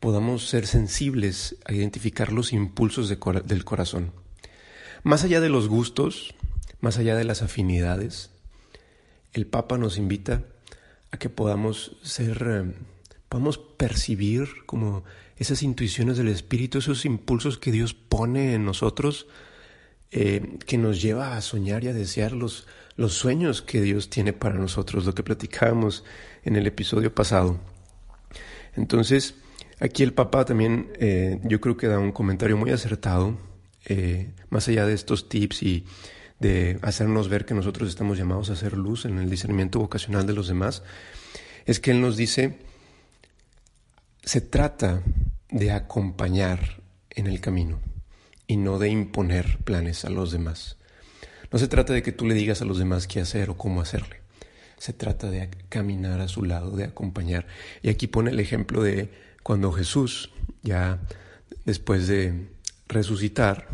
podamos 0.00 0.48
ser 0.48 0.66
sensibles 0.66 1.54
a 1.64 1.72
identificar 1.72 2.32
los 2.32 2.52
impulsos 2.52 3.08
del 3.08 3.64
corazón. 3.64 4.10
Más 5.04 5.22
allá 5.22 5.40
de 5.40 5.50
los 5.50 5.68
gustos, 5.68 6.34
más 6.80 6.98
allá 6.98 7.14
de 7.14 7.22
las 7.22 7.42
afinidades, 7.42 8.32
el 9.34 9.46
Papa 9.46 9.78
nos 9.78 9.98
invita 9.98 10.42
a 11.12 11.18
que 11.18 11.28
podamos 11.28 11.96
ser, 12.02 12.44
eh, 12.44 12.74
podamos 13.28 13.58
percibir 13.58 14.48
como 14.66 15.04
esas 15.36 15.62
intuiciones 15.62 16.16
del 16.16 16.28
Espíritu, 16.28 16.78
esos 16.78 17.04
impulsos 17.04 17.58
que 17.58 17.72
Dios 17.72 17.94
pone 17.94 18.54
en 18.54 18.64
nosotros, 18.64 19.26
eh, 20.10 20.58
que 20.66 20.78
nos 20.78 21.02
lleva 21.02 21.36
a 21.36 21.40
soñar 21.40 21.84
y 21.84 21.88
a 21.88 21.92
desear 21.92 22.32
los, 22.32 22.66
los 22.96 23.14
sueños 23.14 23.62
que 23.62 23.80
Dios 23.80 24.10
tiene 24.10 24.32
para 24.32 24.56
nosotros, 24.56 25.04
lo 25.04 25.14
que 25.14 25.22
platicábamos 25.22 26.04
en 26.44 26.56
el 26.56 26.66
episodio 26.66 27.14
pasado. 27.14 27.58
Entonces, 28.76 29.34
Aquí 29.80 30.02
el 30.02 30.12
Papa 30.12 30.44
también 30.44 30.92
eh, 30.98 31.40
yo 31.44 31.60
creo 31.60 31.76
que 31.76 31.88
da 31.88 31.98
un 31.98 32.12
comentario 32.12 32.56
muy 32.56 32.70
acertado, 32.70 33.36
eh, 33.86 34.30
más 34.48 34.68
allá 34.68 34.86
de 34.86 34.94
estos 34.94 35.28
tips 35.28 35.62
y 35.62 35.84
de 36.38 36.78
hacernos 36.82 37.28
ver 37.28 37.44
que 37.44 37.54
nosotros 37.54 37.88
estamos 37.88 38.16
llamados 38.16 38.50
a 38.50 38.54
hacer 38.54 38.74
luz 38.76 39.04
en 39.04 39.18
el 39.18 39.28
discernimiento 39.28 39.80
vocacional 39.80 40.26
de 40.26 40.32
los 40.32 40.48
demás, 40.48 40.82
es 41.66 41.80
que 41.80 41.90
Él 41.90 42.00
nos 42.00 42.16
dice, 42.16 42.58
se 44.24 44.40
trata 44.40 45.02
de 45.50 45.70
acompañar 45.70 46.82
en 47.10 47.26
el 47.26 47.40
camino 47.40 47.80
y 48.46 48.56
no 48.56 48.78
de 48.78 48.88
imponer 48.88 49.58
planes 49.64 50.04
a 50.04 50.10
los 50.10 50.32
demás. 50.32 50.78
No 51.52 51.58
se 51.58 51.68
trata 51.68 51.92
de 51.92 52.02
que 52.02 52.12
tú 52.12 52.26
le 52.26 52.34
digas 52.34 52.62
a 52.62 52.64
los 52.64 52.78
demás 52.78 53.06
qué 53.06 53.20
hacer 53.20 53.50
o 53.50 53.56
cómo 53.56 53.80
hacerle. 53.80 54.22
Se 54.78 54.92
trata 54.92 55.30
de 55.30 55.50
caminar 55.68 56.20
a 56.20 56.28
su 56.28 56.42
lado, 56.42 56.74
de 56.74 56.84
acompañar. 56.84 57.46
Y 57.82 57.90
aquí 57.90 58.06
pone 58.06 58.30
el 58.30 58.40
ejemplo 58.40 58.82
de 58.82 59.10
cuando 59.42 59.70
Jesús, 59.72 60.30
ya 60.62 61.00
después 61.64 62.08
de 62.08 62.48
resucitar, 62.88 63.68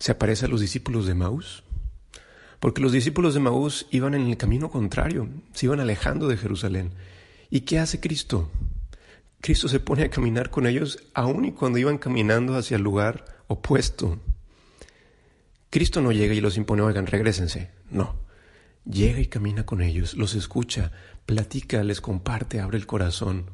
se 0.00 0.12
aparece 0.12 0.46
a 0.46 0.48
los 0.48 0.60
discípulos 0.60 1.06
de 1.06 1.14
Maús. 1.14 1.64
Porque 2.60 2.80
los 2.80 2.92
discípulos 2.92 3.34
de 3.34 3.40
Maús 3.40 3.86
iban 3.90 4.14
en 4.14 4.26
el 4.26 4.36
camino 4.38 4.70
contrario, 4.70 5.28
se 5.52 5.66
iban 5.66 5.80
alejando 5.80 6.28
de 6.28 6.38
Jerusalén. 6.38 6.92
¿Y 7.50 7.60
qué 7.60 7.78
hace 7.78 8.00
Cristo? 8.00 8.50
Cristo 9.40 9.68
se 9.68 9.80
pone 9.80 10.04
a 10.04 10.10
caminar 10.10 10.50
con 10.50 10.66
ellos 10.66 10.98
aun 11.14 11.44
y 11.44 11.52
cuando 11.52 11.78
iban 11.78 11.98
caminando 11.98 12.56
hacia 12.56 12.76
el 12.76 12.82
lugar 12.82 13.24
opuesto. 13.46 14.18
Cristo 15.70 16.00
no 16.00 16.12
llega 16.12 16.34
y 16.34 16.40
los 16.40 16.56
impone, 16.56 16.82
oigan, 16.82 17.06
regresense. 17.06 17.70
No. 17.90 18.16
Llega 18.84 19.20
y 19.20 19.26
camina 19.26 19.66
con 19.66 19.82
ellos, 19.82 20.14
los 20.14 20.34
escucha, 20.34 20.92
platica, 21.26 21.82
les 21.82 22.00
comparte, 22.00 22.60
abre 22.60 22.78
el 22.78 22.86
corazón 22.86 23.50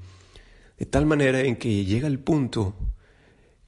de 0.83 0.87
tal 0.87 1.07
manera 1.07 1.43
en 1.43 1.55
que 1.55 1.85
llega 1.85 2.09
el 2.09 2.19
punto 2.19 2.75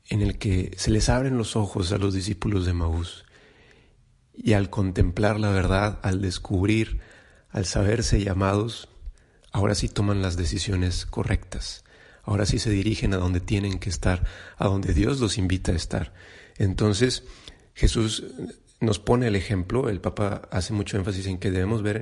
en 0.09 0.21
el 0.21 0.37
que 0.37 0.73
se 0.77 0.91
les 0.91 1.09
abren 1.09 1.39
los 1.39 1.55
ojos 1.55 1.93
a 1.93 1.99
los 1.99 2.13
discípulos 2.13 2.67
de 2.67 2.73
Maús 2.73 3.25
y 4.35 4.55
al 4.55 4.69
contemplar 4.69 5.39
la 5.39 5.51
verdad, 5.51 6.01
al 6.03 6.21
descubrir, 6.21 6.99
al 7.51 7.67
saberse 7.67 8.21
llamados, 8.21 8.89
ahora 9.53 9.77
sí 9.77 9.89
toman 9.89 10.23
las 10.23 10.37
decisiones 10.37 11.07
correctas, 11.07 11.85
ahora 12.25 12.47
sí 12.47 12.59
se 12.59 12.71
dirigen 12.71 13.15
a 13.15 13.19
donde 13.19 13.41
tienen 13.41 13.79
que 13.79 13.91
estar, 13.91 14.25
a 14.57 14.67
donde 14.67 14.95
Dios 14.95 15.21
los 15.21 15.39
invita 15.39 15.73
a 15.73 15.77
estar. 15.77 16.15
Entonces 16.59 17.25
Jesús 17.75 18.25
nos 18.81 18.99
pone 18.99 19.27
el 19.27 19.37
ejemplo, 19.37 19.89
el 19.89 20.01
Papa 20.01 20.43
hace 20.51 20.73
mucho 20.73 20.97
énfasis 20.97 21.27
en 21.27 21.39
que 21.39 21.51
debemos 21.51 21.83
ver 21.83 21.97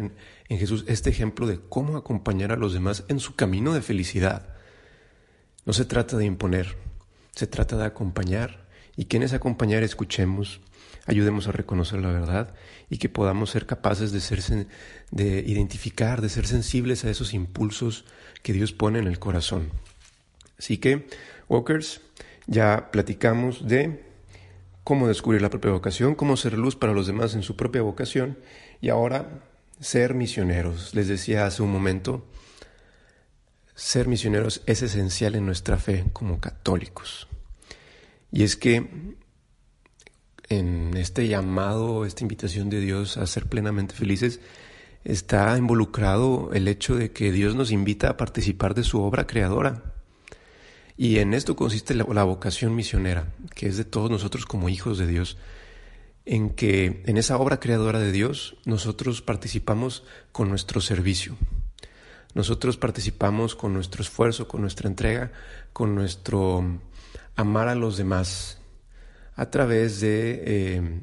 en, 0.48 0.58
Jesús 0.58 0.84
este 0.86 1.10
ejemplo 1.10 1.46
de 1.46 1.60
cómo 1.60 1.96
acompañar 1.96 2.52
a 2.52 2.56
los 2.56 2.74
demás 2.74 3.04
en 3.08 3.20
su 3.20 3.34
camino 3.36 3.72
de 3.72 3.80
felicidad. 3.80 4.54
No 5.64 5.72
se 5.72 5.86
trata 5.86 6.18
de 6.18 6.26
imponer, 6.26 6.76
se 7.34 7.46
trata 7.46 7.76
de 7.76 7.86
acompañar 7.86 8.68
y 8.96 9.06
que 9.06 9.16
en 9.16 9.22
ese 9.22 9.36
acompañar 9.36 9.82
escuchemos, 9.82 10.60
ayudemos 11.06 11.48
a 11.48 11.52
reconocer 11.52 12.00
la 12.00 12.12
verdad 12.12 12.54
y 12.90 12.98
que 12.98 13.08
podamos 13.08 13.50
ser 13.50 13.64
capaces 13.64 14.12
de, 14.12 14.20
ser, 14.20 14.66
de 15.10 15.44
identificar, 15.46 16.20
de 16.20 16.28
ser 16.28 16.46
sensibles 16.46 17.04
a 17.04 17.10
esos 17.10 17.32
impulsos 17.32 18.04
que 18.42 18.52
Dios 18.52 18.72
pone 18.72 18.98
en 18.98 19.06
el 19.06 19.18
corazón. 19.18 19.70
Así 20.62 20.78
que, 20.78 21.08
Walkers, 21.48 22.02
ya 22.46 22.92
platicamos 22.92 23.66
de 23.66 24.04
cómo 24.84 25.08
descubrir 25.08 25.42
la 25.42 25.50
propia 25.50 25.72
vocación, 25.72 26.14
cómo 26.14 26.36
ser 26.36 26.56
luz 26.56 26.76
para 26.76 26.92
los 26.92 27.08
demás 27.08 27.34
en 27.34 27.42
su 27.42 27.56
propia 27.56 27.82
vocación 27.82 28.38
y 28.80 28.88
ahora 28.88 29.42
ser 29.80 30.14
misioneros. 30.14 30.94
Les 30.94 31.08
decía 31.08 31.46
hace 31.46 31.64
un 31.64 31.72
momento, 31.72 32.24
ser 33.74 34.06
misioneros 34.06 34.62
es 34.66 34.82
esencial 34.82 35.34
en 35.34 35.46
nuestra 35.46 35.78
fe 35.78 36.04
como 36.12 36.38
católicos. 36.38 37.26
Y 38.30 38.44
es 38.44 38.54
que 38.54 38.88
en 40.48 40.96
este 40.96 41.26
llamado, 41.26 42.06
esta 42.06 42.22
invitación 42.22 42.70
de 42.70 42.78
Dios 42.78 43.16
a 43.16 43.26
ser 43.26 43.46
plenamente 43.46 43.96
felices, 43.96 44.38
está 45.02 45.58
involucrado 45.58 46.50
el 46.52 46.68
hecho 46.68 46.94
de 46.94 47.10
que 47.10 47.32
Dios 47.32 47.56
nos 47.56 47.72
invita 47.72 48.10
a 48.10 48.16
participar 48.16 48.76
de 48.76 48.84
su 48.84 49.02
obra 49.02 49.26
creadora. 49.26 49.92
Y 51.02 51.18
en 51.18 51.34
esto 51.34 51.56
consiste 51.56 51.96
la, 51.96 52.22
vocación 52.22 52.76
misionera, 52.76 53.26
que 53.56 53.66
es 53.66 53.76
de 53.76 53.84
todos 53.84 54.08
nosotros 54.08 54.46
como 54.46 54.68
hijos 54.68 54.98
de 54.98 55.08
Dios. 55.08 55.36
en 56.24 56.50
que 56.50 57.02
en 57.06 57.16
esa 57.16 57.38
obra 57.38 57.58
creadora 57.58 57.98
de 57.98 58.12
Dios 58.12 58.54
nosotros 58.64 59.20
participamos 59.20 60.04
con 60.30 60.48
nuestro 60.48 60.80
servicio. 60.80 61.36
Nosotros 62.34 62.76
participamos 62.76 63.56
con 63.56 63.74
nuestro 63.74 64.00
esfuerzo, 64.00 64.46
con 64.46 64.60
nuestra 64.60 64.88
entrega, 64.88 65.32
con 65.72 65.96
nuestro 65.96 66.78
amar 67.34 67.66
a 67.66 67.74
los 67.74 67.96
demás 67.96 68.60
a 69.34 69.50
través 69.50 70.00
de, 70.00 70.42
eh, 70.46 71.00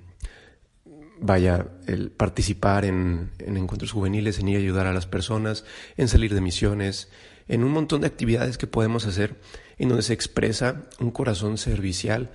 vaya, 1.20 1.68
el 1.88 2.10
participar 2.10 2.86
en, 2.86 3.32
en 3.40 3.58
encuentros 3.58 3.92
juveniles, 3.92 4.40
en 4.40 4.48
ir 4.48 4.56
a 4.56 4.60
ayudar 4.60 4.88
a 4.88 4.94
las 4.94 5.08
personas, 5.08 5.66
en 5.98 6.08
salir 6.08 6.34
de 6.34 6.40
misiones, 6.40 7.10
en 7.50 7.64
un 7.64 7.72
montón 7.72 8.02
de 8.02 8.08
actividades 8.08 8.58
que 8.58 8.68
podemos 8.68 9.06
hacer 9.06 9.36
en 9.78 9.90
donde 9.90 10.04
se 10.04 10.14
expresa 10.14 10.86
un 11.00 11.12
corazón 11.12 11.58
servicial 11.58 12.32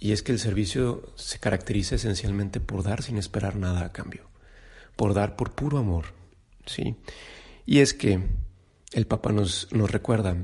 y 0.00 0.12
es 0.12 0.22
que 0.22 0.32
el 0.32 0.38
servicio 0.38 1.12
se 1.14 1.38
caracteriza 1.38 1.94
esencialmente 1.94 2.60
por 2.60 2.82
dar 2.82 3.02
sin 3.02 3.16
esperar 3.16 3.56
nada 3.56 3.84
a 3.84 3.92
cambio, 3.92 4.28
por 4.96 5.14
dar 5.14 5.36
por 5.36 5.52
puro 5.52 5.78
amor, 5.78 6.06
¿sí? 6.66 6.96
Y 7.66 7.78
es 7.78 7.94
que 7.94 8.20
el 8.92 9.06
Papa 9.06 9.32
nos, 9.32 9.68
nos 9.72 9.90
recuerda, 9.90 10.36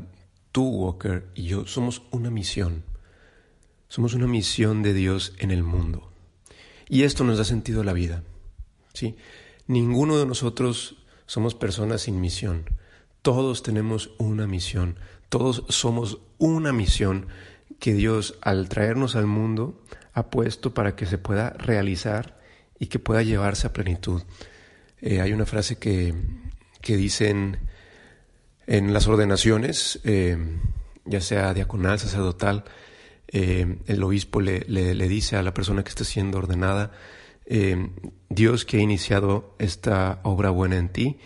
tú, 0.53 0.69
Walker, 0.69 1.27
y 1.35 1.45
yo 1.45 1.67
somos 1.67 2.03
una 2.11 2.31
misión, 2.31 2.85
somos 3.89 4.15
una 4.15 4.29
misión 4.29 4.83
de 4.83 4.95
Dios 4.95 5.35
en 5.39 5.51
el 5.51 5.65
mundo. 5.65 6.13
Y 6.89 7.03
esto 7.03 7.25
nos 7.25 7.39
da 7.39 7.45
sentido 7.45 7.81
a 7.81 7.85
la 7.85 7.93
vida, 7.93 8.23
¿sí? 8.93 9.17
Ninguno 9.67 10.19
de 10.19 10.27
nosotros 10.27 11.05
somos 11.27 11.55
personas 11.55 12.03
sin 12.03 12.21
misión, 12.21 12.65
todos 13.25 13.63
tenemos 13.63 14.11
una 14.19 14.47
misión, 14.47 14.99
todos 15.31 15.65
somos 15.71 16.19
una 16.37 16.75
misión 16.75 17.29
que 17.81 17.95
Dios 17.95 18.39
al 18.43 18.69
traernos 18.69 19.17
al 19.17 19.27
mundo 19.27 19.83
ha 20.13 20.29
puesto 20.29 20.75
para 20.75 20.95
que 20.95 21.07
se 21.07 21.17
pueda 21.17 21.49
realizar 21.49 22.39
y 22.79 22.89
que 22.89 22.99
pueda 22.99 23.23
llevarse 23.23 23.67
a 23.67 23.73
plenitud. 23.73 24.23
Eh, 25.01 25.23
hay 25.23 25.33
una 25.33 25.47
frase 25.47 25.79
que, 25.79 26.13
que 26.83 26.99
dicen 26.99 27.61
en 28.67 28.93
las 28.93 29.09
ordenaciones, 29.09 30.01
eh, 30.05 30.37
ya 31.07 31.23
sea 31.23 31.55
diaconal, 31.55 31.99
sacerdotal, 31.99 32.65
eh, 33.29 33.79
el 33.87 34.03
obispo 34.03 34.43
le, 34.43 34.67
le, 34.69 35.09
dice 35.09 35.37
a 35.37 35.43
la 35.43 35.55
persona 35.55 35.83
que 35.83 35.89
está 35.89 36.05
siendo 36.05 36.37
ordenada, 36.37 36.93
Dios 38.29 38.67
que 38.67 38.77
ha 38.77 38.81
iniciado 38.81 39.55
esta 39.59 40.21
obra 40.25 40.51
buena 40.51 40.77
en 40.77 40.91
ti, 40.91 41.19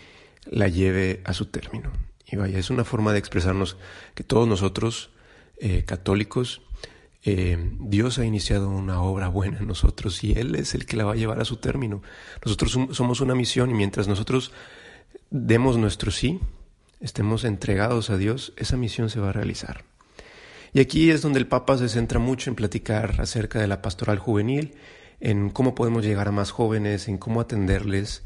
la 0.49 0.67
lleve 0.67 1.21
a 1.25 1.33
su 1.33 1.45
término. 1.45 1.91
Y 2.25 2.35
vaya, 2.35 2.59
es 2.59 2.69
una 2.69 2.83
forma 2.83 3.13
de 3.13 3.19
expresarnos 3.19 3.77
que 4.13 4.23
todos 4.23 4.47
nosotros 4.47 5.11
eh, 5.57 5.83
católicos, 5.85 6.61
eh, 7.23 7.57
Dios 7.79 8.17
ha 8.17 8.25
iniciado 8.25 8.69
una 8.69 9.01
obra 9.01 9.27
buena 9.27 9.59
en 9.59 9.67
nosotros 9.67 10.23
y 10.23 10.33
Él 10.33 10.55
es 10.55 10.73
el 10.73 10.85
que 10.85 10.95
la 10.95 11.05
va 11.05 11.13
a 11.13 11.17
llevar 11.17 11.39
a 11.39 11.45
su 11.45 11.57
término. 11.57 12.01
Nosotros 12.43 12.77
somos 12.91 13.21
una 13.21 13.35
misión 13.35 13.69
y 13.71 13.73
mientras 13.73 14.07
nosotros 14.07 14.51
demos 15.29 15.77
nuestro 15.77 16.11
sí, 16.11 16.39
estemos 16.99 17.43
entregados 17.43 18.09
a 18.09 18.17
Dios, 18.17 18.53
esa 18.57 18.77
misión 18.77 19.09
se 19.09 19.19
va 19.19 19.29
a 19.29 19.33
realizar. 19.33 19.83
Y 20.73 20.79
aquí 20.79 21.09
es 21.09 21.21
donde 21.21 21.39
el 21.39 21.47
Papa 21.47 21.77
se 21.77 21.89
centra 21.89 22.19
mucho 22.19 22.49
en 22.49 22.55
platicar 22.55 23.19
acerca 23.19 23.59
de 23.59 23.67
la 23.67 23.81
pastoral 23.81 24.19
juvenil, 24.19 24.75
en 25.19 25.49
cómo 25.49 25.75
podemos 25.75 26.05
llegar 26.05 26.27
a 26.27 26.31
más 26.31 26.51
jóvenes, 26.51 27.07
en 27.07 27.17
cómo 27.17 27.41
atenderles, 27.41 28.23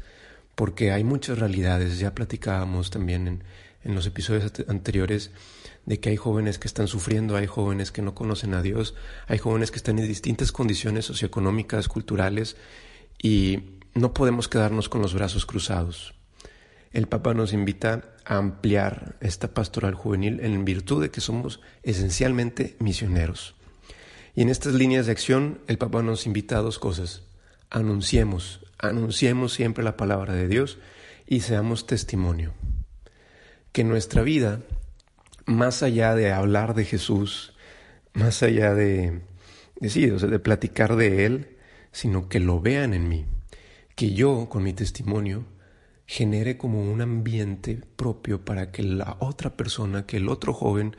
porque 0.54 0.92
hay 0.92 1.04
muchas 1.04 1.38
realidades, 1.38 1.98
ya 1.98 2.14
platicábamos 2.14 2.90
también 2.90 3.28
en, 3.28 3.44
en 3.84 3.94
los 3.94 4.06
episodios 4.06 4.52
anteriores 4.68 5.30
de 5.86 6.00
que 6.00 6.10
hay 6.10 6.16
jóvenes 6.16 6.58
que 6.58 6.68
están 6.68 6.88
sufriendo, 6.88 7.36
hay 7.36 7.46
jóvenes 7.46 7.92
que 7.92 8.02
no 8.02 8.14
conocen 8.14 8.54
a 8.54 8.62
Dios, 8.62 8.94
hay 9.26 9.38
jóvenes 9.38 9.70
que 9.70 9.76
están 9.76 9.98
en 9.98 10.08
distintas 10.08 10.52
condiciones 10.52 11.04
socioeconómicas, 11.04 11.88
culturales, 11.88 12.56
y 13.22 13.78
no 13.94 14.14
podemos 14.14 14.48
quedarnos 14.48 14.88
con 14.88 15.02
los 15.02 15.14
brazos 15.14 15.46
cruzados. 15.46 16.14
El 16.92 17.06
Papa 17.06 17.34
nos 17.34 17.52
invita 17.52 18.14
a 18.24 18.36
ampliar 18.36 19.16
esta 19.20 19.52
pastoral 19.52 19.94
juvenil 19.94 20.40
en 20.40 20.64
virtud 20.64 21.02
de 21.02 21.10
que 21.10 21.20
somos 21.20 21.60
esencialmente 21.82 22.76
misioneros. 22.78 23.56
Y 24.34 24.42
en 24.42 24.48
estas 24.48 24.74
líneas 24.74 25.06
de 25.06 25.12
acción, 25.12 25.60
el 25.66 25.78
Papa 25.78 26.02
nos 26.02 26.26
invita 26.26 26.58
a 26.58 26.62
dos 26.62 26.78
cosas. 26.78 27.22
Anunciemos, 27.70 28.63
anunciemos 28.78 29.52
siempre 29.52 29.84
la 29.84 29.96
palabra 29.96 30.34
de 30.34 30.48
Dios 30.48 30.78
y 31.26 31.40
seamos 31.40 31.86
testimonio. 31.86 32.52
Que 33.72 33.84
nuestra 33.84 34.22
vida 34.22 34.60
más 35.46 35.82
allá 35.82 36.14
de 36.14 36.32
hablar 36.32 36.74
de 36.74 36.84
Jesús, 36.84 37.54
más 38.12 38.42
allá 38.42 38.74
de, 38.74 39.22
decir, 39.80 40.18
de 40.18 40.38
platicar 40.38 40.96
de 40.96 41.26
Él, 41.26 41.56
sino 41.92 42.28
que 42.28 42.40
lo 42.40 42.60
vean 42.60 42.94
en 42.94 43.08
mí, 43.08 43.26
que 43.94 44.12
yo 44.12 44.48
con 44.48 44.62
mi 44.62 44.72
testimonio 44.72 45.44
genere 46.06 46.56
como 46.56 46.82
un 46.82 47.00
ambiente 47.00 47.80
propio 47.96 48.44
para 48.44 48.70
que 48.70 48.82
la 48.82 49.16
otra 49.20 49.56
persona, 49.56 50.06
que 50.06 50.18
el 50.18 50.28
otro 50.28 50.52
joven 50.52 50.96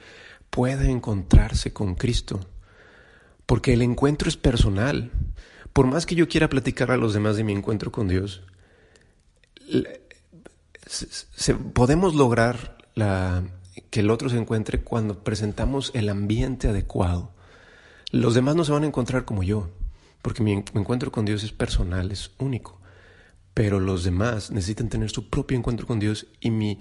pueda 0.49 0.89
encontrarse 0.89 1.73
con 1.73 1.95
Cristo. 1.95 2.39
Porque 3.45 3.73
el 3.73 3.81
encuentro 3.81 4.29
es 4.29 4.37
personal. 4.37 5.11
Por 5.75 5.87
más 5.87 6.05
que 6.05 6.15
yo 6.15 6.29
quiera 6.29 6.47
platicar 6.47 6.89
a 6.89 6.95
los 6.95 7.13
demás 7.13 7.35
de 7.35 7.43
mi 7.43 7.51
encuentro 7.51 7.91
con 7.91 8.07
Dios, 8.07 8.43
podemos 11.73 12.15
lograr 12.15 12.77
que 13.89 13.99
el 13.99 14.09
otro 14.09 14.29
se 14.29 14.37
encuentre 14.37 14.79
cuando 14.79 15.21
presentamos 15.25 15.91
el 15.93 16.07
ambiente 16.07 16.69
adecuado. 16.69 17.33
Los 18.09 18.35
demás 18.35 18.55
no 18.55 18.63
se 18.63 18.71
van 18.71 18.83
a 18.83 18.87
encontrar 18.87 19.25
como 19.25 19.43
yo, 19.43 19.69
porque 20.21 20.41
mi, 20.41 20.53
encuentro 20.53 21.11
con 21.11 21.25
Dios 21.25 21.43
es 21.43 21.51
personal, 21.51 22.09
es 22.09 22.31
único. 22.39 22.79
Pero 23.53 23.81
los 23.81 24.05
demás 24.05 24.51
necesitan 24.51 24.87
tener 24.87 25.09
su 25.09 25.29
propio 25.29 25.57
encuentro 25.57 25.85
con 25.85 25.99
Dios 25.99 26.27
y 26.39 26.51
mi 26.51 26.79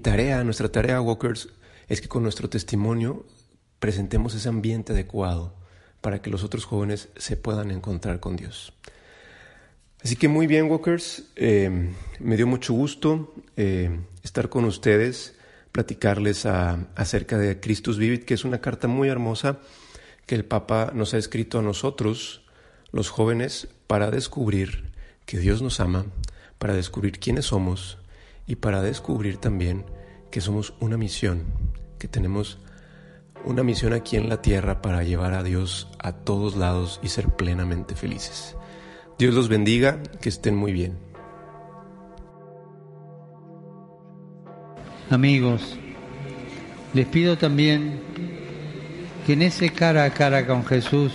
tarea, 0.00 0.44
nuestra 0.44 0.72
tarea, 0.72 1.02
Walkers, 1.02 1.50
es 1.88 2.00
que 2.00 2.08
con 2.08 2.22
nuestro 2.22 2.48
testimonio 2.48 3.26
presentemos 3.78 4.34
ese 4.34 4.48
ambiente 4.48 4.94
adecuado 4.94 5.59
para 6.00 6.22
que 6.22 6.30
los 6.30 6.44
otros 6.44 6.64
jóvenes 6.64 7.08
se 7.16 7.36
puedan 7.36 7.70
encontrar 7.70 8.20
con 8.20 8.36
Dios. 8.36 8.72
Así 10.02 10.16
que 10.16 10.28
muy 10.28 10.46
bien, 10.46 10.70
Walkers, 10.70 11.24
eh, 11.36 11.92
me 12.18 12.36
dio 12.36 12.46
mucho 12.46 12.72
gusto 12.72 13.34
eh, 13.56 14.00
estar 14.22 14.48
con 14.48 14.64
ustedes 14.64 15.34
platicarles 15.72 16.46
acerca 16.46 17.38
de 17.38 17.60
Christus 17.60 17.98
Vivit, 17.98 18.24
que 18.24 18.34
es 18.34 18.44
una 18.44 18.60
carta 18.60 18.88
muy 18.88 19.08
hermosa 19.08 19.60
que 20.26 20.34
el 20.34 20.44
Papa 20.44 20.92
nos 20.94 21.14
ha 21.14 21.18
escrito 21.18 21.58
a 21.58 21.62
nosotros, 21.62 22.42
los 22.92 23.08
jóvenes, 23.08 23.68
para 23.86 24.10
descubrir 24.10 24.90
que 25.26 25.38
Dios 25.38 25.62
nos 25.62 25.80
ama, 25.80 26.06
para 26.58 26.74
descubrir 26.74 27.18
quiénes 27.18 27.46
somos 27.46 27.98
y 28.46 28.56
para 28.56 28.82
descubrir 28.82 29.36
también 29.36 29.84
que 30.30 30.40
somos 30.40 30.74
una 30.80 30.96
misión, 30.96 31.44
que 31.98 32.08
tenemos 32.08 32.58
una 33.44 33.62
misión 33.62 33.92
aquí 33.92 34.16
en 34.16 34.28
la 34.28 34.42
tierra 34.42 34.82
para 34.82 35.02
llevar 35.02 35.34
a 35.34 35.42
Dios 35.42 35.88
a 35.98 36.12
todos 36.12 36.56
lados 36.56 37.00
y 37.02 37.08
ser 37.08 37.28
plenamente 37.28 37.94
felices. 37.94 38.56
Dios 39.18 39.34
los 39.34 39.48
bendiga, 39.48 40.02
que 40.20 40.28
estén 40.28 40.56
muy 40.56 40.72
bien. 40.72 40.98
Amigos, 45.10 45.76
les 46.94 47.06
pido 47.06 47.36
también 47.36 48.00
que 49.26 49.32
en 49.34 49.42
ese 49.42 49.70
cara 49.70 50.04
a 50.04 50.10
cara 50.10 50.46
con 50.46 50.64
Jesús 50.64 51.12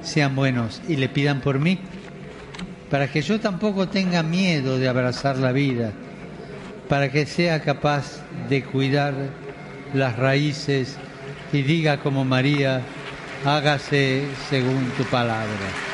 sean 0.00 0.34
buenos 0.34 0.80
y 0.88 0.96
le 0.96 1.08
pidan 1.08 1.40
por 1.40 1.58
mí, 1.58 1.78
para 2.90 3.10
que 3.10 3.22
yo 3.22 3.40
tampoco 3.40 3.88
tenga 3.88 4.22
miedo 4.22 4.78
de 4.78 4.88
abrazar 4.88 5.38
la 5.38 5.52
vida, 5.52 5.92
para 6.88 7.10
que 7.10 7.26
sea 7.26 7.62
capaz 7.62 8.22
de 8.48 8.62
cuidar 8.64 9.14
las 9.94 10.16
raíces 10.16 10.96
y 11.52 11.62
diga 11.62 11.98
como 11.98 12.24
María, 12.24 12.80
hágase 13.44 14.24
según 14.48 14.90
tu 14.96 15.04
palabra. 15.04 15.91